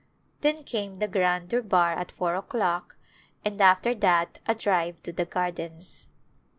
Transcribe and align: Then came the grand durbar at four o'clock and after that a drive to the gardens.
Then 0.39 0.63
came 0.63 0.97
the 0.97 1.07
grand 1.07 1.49
durbar 1.49 1.93
at 1.95 2.11
four 2.11 2.33
o'clock 2.33 2.95
and 3.45 3.61
after 3.61 3.93
that 3.93 4.39
a 4.47 4.55
drive 4.55 5.03
to 5.03 5.13
the 5.13 5.25
gardens. 5.25 6.07